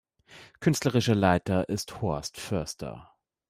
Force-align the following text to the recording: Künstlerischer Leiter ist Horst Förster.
Künstlerischer 0.61 1.13
Leiter 1.13 1.69
ist 1.69 2.01
Horst 2.01 2.39
Förster. 2.39 3.11